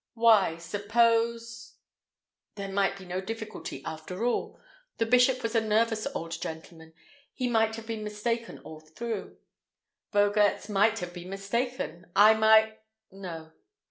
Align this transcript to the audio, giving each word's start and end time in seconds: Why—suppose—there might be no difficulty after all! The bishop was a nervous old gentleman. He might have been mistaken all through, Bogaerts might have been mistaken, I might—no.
Why—suppose—there 0.15 2.71
might 2.71 2.97
be 2.97 3.05
no 3.05 3.21
difficulty 3.21 3.83
after 3.85 4.25
all! 4.25 4.59
The 4.97 5.05
bishop 5.05 5.43
was 5.43 5.53
a 5.53 5.61
nervous 5.61 6.07
old 6.15 6.41
gentleman. 6.41 6.93
He 7.35 7.47
might 7.47 7.75
have 7.75 7.85
been 7.85 8.03
mistaken 8.03 8.57
all 8.63 8.79
through, 8.79 9.37
Bogaerts 10.11 10.67
might 10.69 10.97
have 11.01 11.13
been 11.13 11.29
mistaken, 11.29 12.07
I 12.15 12.33
might—no. 12.33 13.51